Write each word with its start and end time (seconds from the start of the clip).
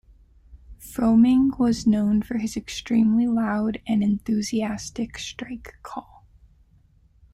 Froemming 0.79 1.59
was 1.59 1.85
known 1.85 2.23
for 2.23 2.39
his 2.39 2.57
extremely 2.57 3.27
loud 3.27 3.79
and 3.85 4.01
enthusiastic 4.01 5.19
strike 5.19 5.75
call. 5.83 6.25